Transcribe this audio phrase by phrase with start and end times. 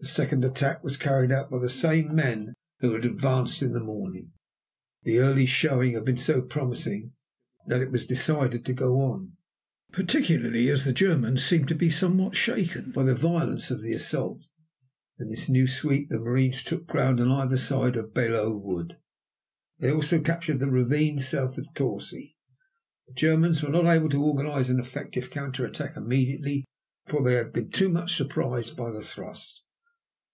[0.00, 3.82] The second attack was carried out by the same men who had advanced in the
[3.82, 4.30] morning.
[5.02, 7.14] The early showing had been so promising
[7.66, 9.32] that it was decided to go on,
[9.90, 14.40] particularly as the Germans seemed to be somewhat shaken by the violence of the assault.
[15.18, 18.98] In this new sweep the marines took ground on either side of Belleau Wood.
[19.80, 22.36] They also captured the ravine south of Torcy.
[23.08, 26.66] The Germans were not able to organize an effective counter attack immediately,
[27.06, 29.64] for they had been too much surprised by the thrust.